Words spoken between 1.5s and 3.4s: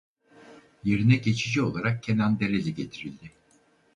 olarak Kenan Dereli getirildi.